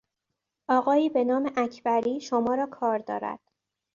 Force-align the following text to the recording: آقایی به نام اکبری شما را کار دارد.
آقایی 0.69 1.09
به 1.09 1.23
نام 1.23 1.51
اکبری 1.57 2.21
شما 2.21 2.55
را 2.55 2.65
کار 2.65 2.99
دارد. 2.99 3.39